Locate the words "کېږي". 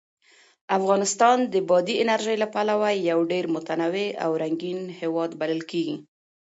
5.71-5.95